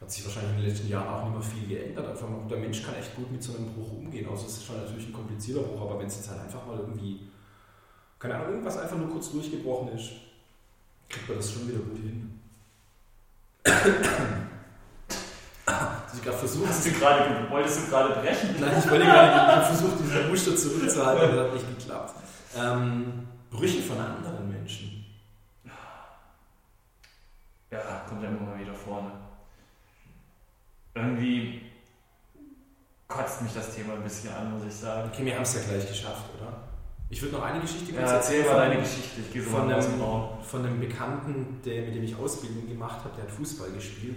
hat 0.00 0.10
sich 0.10 0.24
wahrscheinlich 0.24 0.52
in 0.52 0.60
den 0.62 0.68
letzten 0.70 0.88
Jahren 0.88 1.08
auch 1.08 1.24
nicht 1.24 1.34
mehr 1.34 1.42
viel 1.42 1.68
geändert. 1.68 2.08
Einfach 2.08 2.28
mal, 2.28 2.48
der 2.48 2.58
Mensch 2.58 2.82
kann 2.82 2.94
echt 2.94 3.14
gut 3.14 3.30
mit 3.30 3.42
so 3.42 3.56
einem 3.56 3.66
Bruch 3.66 3.92
umgehen. 3.92 4.26
Also 4.30 4.46
es 4.46 4.58
ist 4.58 4.66
schon 4.66 4.76
natürlich 4.76 5.08
ein 5.08 5.12
komplizierter 5.12 5.62
Bruch, 5.62 5.82
aber 5.82 5.98
wenn 5.98 6.06
es 6.06 6.16
jetzt 6.16 6.30
halt 6.30 6.40
einfach 6.40 6.66
mal 6.66 6.78
irgendwie, 6.78 7.28
keine 8.18 8.36
Ahnung, 8.36 8.48
irgendwas 8.50 8.78
einfach 8.78 8.96
nur 8.96 9.10
kurz 9.10 9.30
durchgebrochen 9.32 9.88
ist, 9.90 10.12
kriegt 11.08 11.28
man 11.28 11.36
das 11.36 11.52
schon 11.52 11.68
wieder 11.68 11.80
gut 11.80 11.98
hin. 11.98 12.40
Dass 16.10 16.18
ich 16.18 16.24
gerade 16.24 16.38
versucht 16.38 16.68
Hast 16.68 16.86
du 16.86 16.92
gerade, 16.92 17.50
wolltest 17.50 17.78
du 17.78 17.90
gerade 17.90 18.20
brechen? 18.20 18.56
Nein, 18.58 18.72
ich 18.78 18.90
wollte 18.90 19.04
gerade 19.04 19.28
ich 19.28 19.56
habe 19.56 19.64
versucht, 19.64 20.00
diesen 20.00 20.28
Muster 20.28 20.56
zurückzuhalten, 20.56 21.24
aber 21.24 21.36
das 21.36 21.46
hat 21.46 21.54
nicht 21.54 21.78
geklappt. 21.78 22.14
Ähm, 22.56 23.28
Brüche 23.50 23.82
von 23.82 23.98
anderen 23.98 24.50
Menschen. 24.50 25.04
Ja, 27.70 28.04
kommt 28.08 28.22
ja 28.22 28.28
immer 28.28 28.40
mal 28.40 28.58
wieder 28.58 28.74
vorne. 28.74 29.12
Irgendwie 30.94 31.62
kotzt 33.06 33.42
mich 33.42 33.52
das 33.54 33.74
Thema 33.76 33.94
ein 33.94 34.02
bisschen 34.02 34.34
an, 34.34 34.52
muss 34.52 34.66
ich 34.66 34.74
sagen. 34.74 35.08
Okay, 35.12 35.24
wir 35.24 35.34
haben 35.36 35.42
es 35.42 35.54
ja 35.54 35.60
gleich 35.68 35.86
geschafft, 35.86 36.24
oder? 36.36 36.64
Ich 37.08 37.22
würde 37.22 37.36
noch 37.36 37.44
eine 37.44 37.60
Geschichte 37.60 37.92
Ja, 37.92 38.00
erzähl 38.00 38.44
mal 38.44 38.56
deine 38.68 38.80
Geschichte. 38.80 39.20
Ich 39.20 39.32
gehe 39.32 39.42
so 39.42 39.50
von 39.50 39.72
einem, 39.72 39.82
von 40.42 40.66
einem 40.66 40.80
Bekannten, 40.80 41.60
der, 41.64 41.82
mit 41.82 41.94
dem 41.94 42.04
ich 42.04 42.16
Ausbildung 42.16 42.68
gemacht 42.68 43.04
habe, 43.04 43.14
der 43.16 43.24
hat 43.24 43.30
Fußball 43.30 43.70
gespielt. 43.70 44.16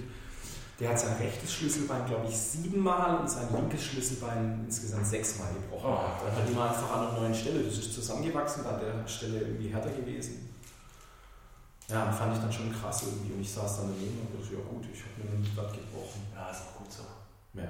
Der 0.79 0.89
hat 0.89 0.99
sein 0.99 1.15
rechtes 1.17 1.53
Schlüsselbein, 1.53 2.05
glaube 2.07 2.25
ich, 2.27 2.35
siebenmal 2.35 3.19
und 3.19 3.29
sein 3.29 3.47
linkes 3.53 3.83
Schlüsselbein 3.83 4.63
insgesamt 4.65 5.05
sechsmal 5.05 5.53
gebrochen. 5.53 5.89
Oh. 5.91 6.25
Dann 6.25 6.35
hat 6.35 6.49
immer 6.49 6.69
einfach 6.69 6.91
an 6.91 7.07
einer 7.07 7.19
neuen 7.19 7.35
Stelle. 7.35 7.63
Das 7.63 7.77
ist 7.77 7.93
zusammengewachsen, 7.93 8.65
an 8.65 8.79
der 8.79 9.07
Stelle 9.07 9.39
irgendwie 9.39 9.69
härter 9.69 9.91
gewesen. 9.91 10.49
Ja, 11.87 12.11
fand 12.11 12.35
ich 12.35 12.41
dann 12.41 12.51
schon 12.51 12.73
krass 12.73 13.03
irgendwie. 13.03 13.33
Und 13.33 13.41
ich 13.41 13.51
saß 13.51 13.77
dann 13.77 13.93
daneben 13.93 14.19
und 14.19 14.33
dachte, 14.33 14.53
ja 14.55 14.59
gut, 14.61 14.83
ich 14.91 15.01
habe 15.01 15.23
mir 15.23 15.31
noch 15.35 15.39
nicht 15.39 15.55
was 15.55 15.71
gebrochen. 15.71 16.21
Ja, 16.33 16.49
ist 16.49 16.61
auch 16.61 16.79
gut 16.79 16.91
so. 16.91 17.03
Ja. 17.53 17.69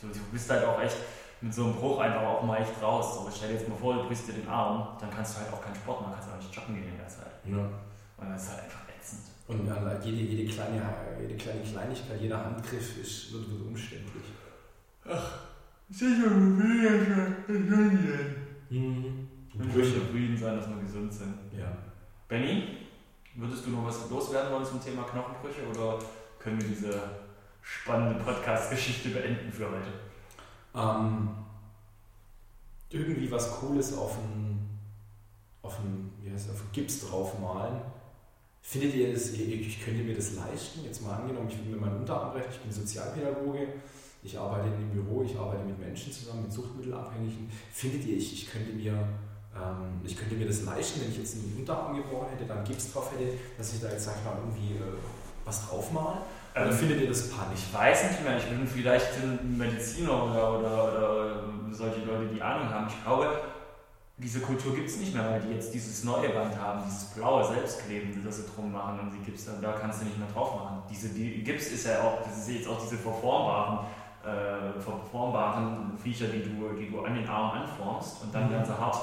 Du, 0.00 0.06
du 0.06 0.20
bist 0.30 0.48
halt 0.48 0.64
auch 0.64 0.80
echt 0.80 0.96
mit 1.40 1.52
so 1.52 1.64
einem 1.64 1.74
Bruch 1.74 1.98
einfach 1.98 2.22
auch 2.22 2.42
mal 2.42 2.62
echt 2.62 2.80
raus. 2.80 3.14
So, 3.14 3.28
stell 3.34 3.48
dir 3.48 3.54
jetzt 3.58 3.68
mal 3.68 3.76
vor, 3.76 3.94
du 3.94 4.04
brichst 4.06 4.28
dir 4.28 4.34
den 4.34 4.48
Arm, 4.48 4.96
dann 5.00 5.10
kannst 5.10 5.34
du 5.34 5.40
halt 5.40 5.52
auch 5.52 5.62
keinen 5.62 5.74
Sport 5.74 6.02
machen, 6.02 6.12
kannst 6.14 6.30
auch 6.30 6.36
nicht 6.36 6.54
joggen 6.54 6.74
gehen 6.74 6.88
in 6.88 6.96
der 6.96 7.08
Zeit. 7.08 7.32
ja. 7.44 7.68
Und 8.18 8.30
das 8.30 8.42
ist 8.42 8.50
halt 8.50 8.64
einfach 8.64 8.80
ätzend. 8.88 9.22
Und 9.46 9.70
an 9.70 10.02
jede, 10.02 10.16
jede, 10.16 10.52
kleine, 10.52 10.82
jede 11.20 11.36
kleine 11.36 11.62
Kleinigkeit, 11.62 12.20
jeder 12.20 12.44
Handgriff 12.44 12.98
ist, 12.98 13.32
wird, 13.32 13.50
wird 13.50 13.62
umständlich. 13.62 14.24
Sicher, 15.90 16.30
Mhm. 18.70 19.28
Ich 19.54 19.74
möchte 19.74 19.94
zufrieden 20.00 20.36
sein, 20.36 20.56
dass 20.56 20.68
wir 20.68 20.76
gesund 20.76 21.12
sind. 21.12 21.34
Ja. 21.58 21.76
Benny, 22.28 22.76
würdest 23.34 23.64
du 23.66 23.70
noch 23.70 23.86
was 23.86 24.10
loswerden 24.10 24.52
wollen 24.52 24.64
zum 24.64 24.82
Thema 24.82 25.04
Knochenbrüche 25.04 25.66
oder 25.70 25.98
können 26.38 26.60
wir 26.60 26.68
diese 26.68 27.00
spannende 27.62 28.22
Podcast-Geschichte 28.22 29.08
beenden 29.08 29.50
für 29.50 29.70
heute? 29.70 29.88
Ähm, 30.74 31.30
irgendwie 32.90 33.30
was 33.30 33.50
Cooles 33.58 33.96
auf 33.96 34.18
einen, 34.18 34.78
auf 35.62 35.80
einen, 35.80 36.12
wie 36.22 36.30
heißt 36.30 36.48
das, 36.48 36.54
auf 36.54 36.60
einen 36.62 36.72
Gips 36.72 37.08
draufmalen. 37.08 37.80
Findet 38.62 38.94
ihr 38.94 39.12
das, 39.12 39.32
ich, 39.32 39.84
könnte 39.84 40.02
mir 40.02 40.14
das 40.14 40.34
leisten? 40.34 40.84
Jetzt 40.84 41.02
mal 41.02 41.16
angenommen, 41.16 41.48
ich 41.48 41.58
will 41.58 41.74
mir 41.74 41.80
meinen 41.80 42.00
Unterarm 42.00 42.32
brechen, 42.32 42.50
ich 42.50 42.58
bin 42.58 42.70
Sozialpädagoge, 42.72 43.66
ich 44.22 44.38
arbeite 44.38 44.68
in 44.68 44.74
einem 44.74 44.90
Büro, 44.90 45.22
ich 45.22 45.36
arbeite 45.36 45.64
mit 45.64 45.78
Menschen 45.78 46.12
zusammen, 46.12 46.42
mit 46.42 46.52
Suchtmittelabhängigen. 46.52 47.50
Findet 47.72 48.04
ihr, 48.04 48.16
ich, 48.18 48.32
ich 48.32 48.50
könnte 48.50 48.72
mir 48.72 49.08
ähm, 49.58 50.00
ich 50.04 50.16
könnte 50.16 50.34
mir 50.34 50.46
das 50.46 50.62
leisten, 50.62 51.00
wenn 51.00 51.10
ich 51.10 51.18
jetzt 51.18 51.36
einen 51.36 51.56
Unterarm 51.58 51.96
gebrochen 51.96 52.28
hätte, 52.30 52.44
dann 52.44 52.64
Gips 52.64 52.92
drauf 52.92 53.10
hätte, 53.12 53.32
dass 53.56 53.74
ich 53.74 53.80
da 53.80 53.90
jetzt, 53.90 54.04
sag 54.04 54.16
ich 54.18 54.24
mal, 54.24 54.36
irgendwie 54.38 54.74
äh, 54.76 54.96
was 55.44 55.68
draufmale? 55.68 56.18
Oder 56.54 56.66
Ähm, 56.66 56.72
findet 56.72 57.00
ihr 57.00 57.08
das 57.08 57.30
panisch? 57.30 57.60
Ich 57.68 57.74
weiß 57.74 58.10
nicht 58.10 58.22
mehr, 58.22 58.36
ich 58.36 58.44
bin 58.44 58.66
vielleicht 58.66 59.14
ein 59.22 59.56
Mediziner 59.56 60.24
oder, 60.24 60.58
oder, 60.58 60.90
oder 60.90 61.44
solche 61.72 62.00
Leute, 62.04 62.34
die 62.34 62.42
Ahnung 62.42 62.68
haben. 62.68 62.86
Ich 62.88 63.02
glaube, 63.02 63.40
diese 64.18 64.40
Kultur 64.40 64.74
gibt 64.74 64.88
es 64.88 64.98
nicht 64.98 65.14
mehr, 65.14 65.24
weil 65.30 65.40
die 65.40 65.54
jetzt 65.54 65.72
dieses 65.72 66.02
neue 66.04 66.28
Band 66.30 66.58
haben, 66.60 66.82
dieses 66.84 67.04
blaue 67.14 67.44
Selbstkleben, 67.44 68.22
das 68.24 68.38
sie 68.38 68.44
drum 68.52 68.72
machen 68.72 68.98
und 69.00 69.12
die 69.12 69.24
Gips, 69.24 69.44
dann, 69.46 69.62
da 69.62 69.72
kannst 69.72 70.00
du 70.00 70.06
nicht 70.06 70.18
mehr 70.18 70.28
drauf 70.34 70.54
machen. 70.56 70.82
Diese, 70.90 71.08
die 71.10 71.42
Gips 71.44 71.68
ist 71.68 71.86
ja 71.86 72.02
auch, 72.02 72.22
das 72.24 72.38
ist 72.38 72.50
jetzt 72.50 72.68
auch 72.68 72.80
diese 72.82 72.96
verformbaren, 72.96 73.86
äh, 74.24 74.80
verformbaren 74.80 75.96
Viecher, 76.02 76.26
die 76.26 76.42
du, 76.42 76.68
die 76.76 76.90
du 76.90 77.00
an 77.02 77.14
den 77.14 77.28
Arm 77.28 77.62
anformst 77.62 78.22
und 78.22 78.34
dann 78.34 78.46
Mhm. 78.48 78.52
werden 78.52 78.66
sie 78.66 78.78
hart. 78.78 78.96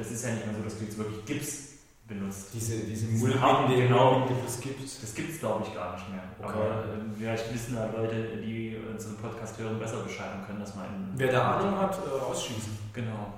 Es 0.00 0.10
ist 0.10 0.24
ja 0.24 0.32
nicht 0.32 0.46
mehr 0.46 0.54
so, 0.56 0.62
dass 0.62 0.78
du 0.78 0.84
jetzt 0.84 0.96
wirklich 0.96 1.24
Gips 1.26 1.68
benutzt. 2.08 2.48
Diese, 2.54 2.78
diese 2.78 3.06
Mulden, 3.06 3.38
die 3.68 3.76
genau. 3.82 4.26
es 4.46 4.58
gibt. 4.60 4.82
Das 4.82 5.14
gibt 5.14 5.30
es, 5.32 5.38
glaube 5.38 5.64
ich, 5.66 5.74
gar 5.74 5.92
nicht 5.94 6.08
mehr. 6.10 6.22
Okay. 6.40 6.52
Aber 6.54 6.84
äh, 6.84 7.14
vielleicht 7.18 7.52
wissen 7.54 7.76
da 7.76 7.90
Leute, 7.94 8.38
die 8.38 8.76
unseren 8.90 9.16
Podcast 9.18 9.58
hören, 9.58 9.78
besser 9.78 9.98
Bescheid 9.98 10.30
und 10.38 10.46
können 10.46 10.60
das 10.60 10.74
mal 10.74 10.86
in. 10.86 11.12
Wer 11.18 11.30
da 11.30 11.58
Ahnung 11.58 11.78
hat, 11.78 11.94
äh, 11.94 12.24
rausschießen. 12.24 12.78
Genau. 12.94 13.34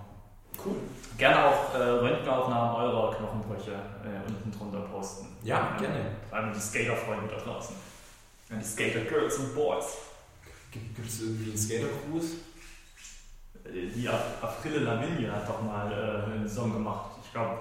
Cool. 0.65 0.77
Gerne 1.17 1.45
auch 1.47 1.75
äh, 1.75 1.79
Röntgenaufnahmen 1.79 2.75
eurer 2.77 3.15
Knochenbrüche 3.15 3.73
äh, 3.73 4.29
unten 4.29 4.51
drunter 4.51 4.81
posten. 4.81 5.29
Ja, 5.43 5.77
gerne. 5.79 6.01
Vor 6.29 6.39
allem 6.39 6.53
die 6.53 6.61
Skater-Freunde 6.61 7.29
da 7.35 7.37
draußen. 7.43 7.77
Und 8.51 8.59
die 8.61 8.65
Skater-Girls 8.65 9.37
und 9.39 9.55
Boys. 9.55 9.97
Gibt 10.73 11.07
es 11.07 11.21
irgendwie 11.21 11.51
einen 11.51 11.59
Skater-Cruise? 11.59 12.37
Äh, 13.65 13.87
Die 13.95 14.09
Aprille 14.09 14.81
Lavigne 14.81 15.31
hat 15.31 15.49
doch 15.49 15.63
mal 15.63 15.93
äh, 15.93 16.33
einen 16.33 16.49
Song 16.49 16.73
gemacht. 16.73 17.11
Ich 17.25 17.33
glaube, 17.33 17.59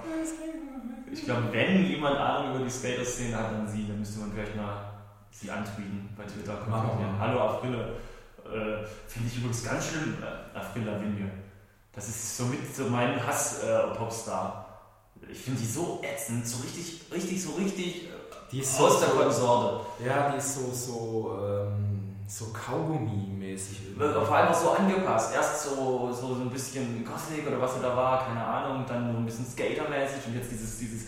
ich 1.11 1.25
glaub, 1.25 1.51
wenn 1.51 1.85
jemand 1.85 2.17
Ahnung 2.17 2.55
über 2.55 2.63
die 2.65 2.71
Skater-Szene 2.71 3.35
hat, 3.37 3.51
dann 3.51 3.67
sie. 3.67 3.87
Dann 3.87 3.99
müsste 3.99 4.19
man 4.19 4.31
vielleicht 4.31 4.55
mal 4.55 4.91
sie 5.31 5.49
antweeten 5.51 6.09
bei 6.17 6.23
Twitter. 6.23 6.57
Hallo 7.19 7.39
Aprille. 7.39 7.95
Äh, 8.45 8.85
Finde 9.07 9.27
ich 9.27 9.37
übrigens 9.37 9.63
ganz 9.63 9.89
schlimm, 9.89 10.15
äh, 10.21 10.57
Aprille 10.57 10.91
Lavigne. 10.91 11.31
Das 11.95 12.07
ist 12.07 12.37
so 12.37 12.45
mit 12.45 12.75
so 12.75 12.85
mein 12.85 13.25
Hass-Popstar. 13.25 14.65
ich 15.29 15.37
finde 15.39 15.61
die 15.61 15.67
so 15.67 16.01
ätzend, 16.03 16.47
so 16.47 16.61
richtig, 16.63 17.01
richtig, 17.13 17.43
so 17.43 17.51
richtig 17.53 18.05
äh, 18.05 18.09
Die 18.51 18.59
ist 18.59 18.75
so, 18.77 18.87
aus 18.87 18.99
der 18.99 19.09
so, 19.09 19.15
Konsorte. 19.15 19.85
ja, 20.05 20.31
die 20.31 20.37
ist 20.37 20.55
so, 20.55 20.71
so, 20.73 21.39
ähm, 21.39 22.15
so 22.27 22.45
Kaugummi-mäßig. 22.45 23.95
Wird 23.97 24.15
auf 24.17 24.31
einmal 24.31 24.55
so 24.55 24.71
angepasst. 24.71 25.33
Erst 25.35 25.63
so, 25.65 26.11
so, 26.11 26.33
so 26.35 26.41
ein 26.41 26.49
bisschen 26.49 27.05
Gothic 27.05 27.45
oder 27.47 27.61
was 27.61 27.79
da 27.79 27.95
war, 27.95 28.25
keine 28.25 28.43
Ahnung, 28.43 28.85
dann 28.87 29.11
so 29.11 29.17
ein 29.19 29.25
bisschen 29.25 29.45
Skater-mäßig 29.45 30.25
und 30.27 30.35
jetzt 30.35 30.51
dieses, 30.51 30.79
dieses, 30.79 31.05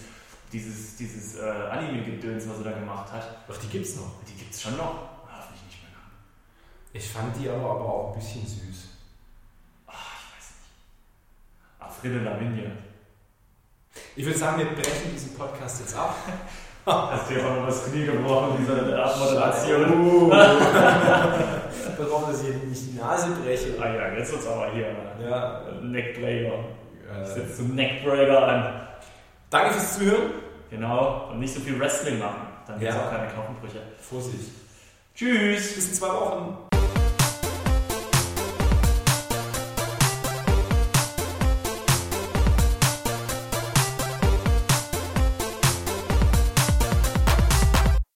dieses, 0.54 0.96
dieses 0.98 1.36
äh, 1.38 1.50
Anime-Gedöns, 1.72 2.48
was 2.48 2.58
er 2.60 2.63
da 2.72 2.72
gemacht 2.80 3.12
hat. 3.12 3.38
Ach, 3.51 3.58
die 3.58 3.68
gibt's 3.68 3.96
noch. 3.96 4.12
Die 4.27 4.34
gibt 4.38 4.54
es 4.54 4.62
schon 4.62 4.77
noch. 4.77 5.10
Hoffentlich 5.27 5.63
nicht 5.65 5.82
mehr. 5.82 5.92
Ich 6.94 7.10
fand 7.10 7.36
die 7.42 7.50
aber, 7.50 7.72
aber 7.72 7.86
auch 7.86 8.13
ein 8.13 8.20
bisschen 8.20 8.46
süß. 8.46 8.89
Ach, 9.88 9.94
ich 9.94 10.38
weiß 10.38 10.51
nicht. 10.51 11.82
Afrille 12.05 12.24
Lavigne. 12.24 12.71
Ich 14.15 14.25
würde 14.25 14.38
sagen, 14.38 14.59
wir 14.59 14.65
brechen 14.67 15.12
diesen 15.13 15.33
Podcast 15.35 15.79
jetzt 15.81 15.97
ab. 15.97 16.15
Hast 16.85 17.29
du 17.29 17.33
dir 17.33 17.45
auch 17.47 17.55
noch 17.55 17.65
das 17.65 17.85
Knie 17.85 18.05
gebrochen, 18.05 18.57
diese 18.59 19.03
Abmoderation? 19.03 20.03
Oh. 20.05 20.29
Darauf, 21.97 22.27
dass 22.29 22.43
ich 22.43 22.55
nicht 22.63 22.91
die 22.93 22.97
Nase 23.00 23.29
breche. 23.43 23.74
Ah 23.81 23.88
ja, 23.91 24.13
jetzt 24.17 24.31
wird's 24.31 24.45
aber 24.45 24.71
hier. 24.71 24.88
Ja. 25.27 25.62
Neckbreaker. 25.81 26.59
Ich 27.03 27.21
Äh, 27.21 27.25
setze 27.25 27.55
zum 27.57 27.74
Neckbreaker 27.75 28.47
an. 28.47 28.88
danke 29.50 29.71
fürs 29.74 29.97
Zuhören. 29.97 30.31
Genau. 30.69 31.29
Und 31.31 31.39
nicht 31.39 31.53
so 31.55 31.59
viel 31.62 31.79
Wrestling 31.79 32.19
machen. 32.19 32.41
Dann 32.67 32.79
gibt's 32.79 32.95
Ja. 32.95 33.01
auch 33.01 33.09
keine 33.12 33.27
Knochenbrüche. 33.29 33.79
Vorsicht. 34.00 34.51
Tschüss. 35.15 35.74
Bis 35.75 35.88
in 35.89 35.93
zwei 35.95 36.09
Wochen. 36.09 36.64